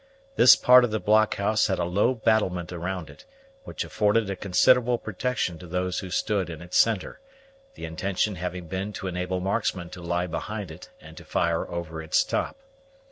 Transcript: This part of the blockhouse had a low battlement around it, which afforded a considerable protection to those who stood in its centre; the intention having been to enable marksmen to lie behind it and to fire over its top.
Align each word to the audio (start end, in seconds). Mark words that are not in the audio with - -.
This 0.35 0.55
part 0.55 0.83
of 0.83 0.89
the 0.89 0.99
blockhouse 0.99 1.67
had 1.67 1.77
a 1.77 1.83
low 1.83 2.15
battlement 2.15 2.73
around 2.73 3.07
it, 3.07 3.23
which 3.65 3.83
afforded 3.83 4.31
a 4.31 4.35
considerable 4.35 4.97
protection 4.97 5.59
to 5.59 5.67
those 5.67 5.99
who 5.99 6.09
stood 6.09 6.49
in 6.49 6.59
its 6.59 6.75
centre; 6.75 7.19
the 7.75 7.85
intention 7.85 8.37
having 8.37 8.65
been 8.65 8.93
to 8.93 9.05
enable 9.05 9.39
marksmen 9.41 9.91
to 9.91 10.01
lie 10.01 10.25
behind 10.25 10.71
it 10.71 10.89
and 10.99 11.17
to 11.17 11.23
fire 11.23 11.69
over 11.69 12.01
its 12.01 12.23
top. 12.23 12.55